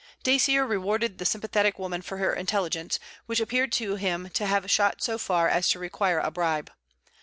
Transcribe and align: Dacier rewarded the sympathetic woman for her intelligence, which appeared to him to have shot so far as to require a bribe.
Dacier 0.23 0.65
rewarded 0.65 1.19
the 1.19 1.25
sympathetic 1.27 1.77
woman 1.77 2.01
for 2.01 2.17
her 2.17 2.33
intelligence, 2.33 2.99
which 3.27 3.39
appeared 3.39 3.71
to 3.73 3.97
him 3.97 4.31
to 4.31 4.47
have 4.47 4.67
shot 4.71 5.03
so 5.03 5.19
far 5.19 5.47
as 5.47 5.69
to 5.69 5.77
require 5.77 6.17
a 6.17 6.31
bribe. 6.31 6.71